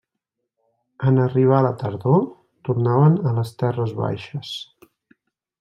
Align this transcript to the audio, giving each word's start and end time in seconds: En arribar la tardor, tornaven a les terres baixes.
En 1.11 1.19
arribar 1.25 1.59
la 1.67 1.73
tardor, 1.83 2.17
tornaven 2.71 3.21
a 3.33 3.37
les 3.39 3.55
terres 3.63 3.97
baixes. 4.03 4.59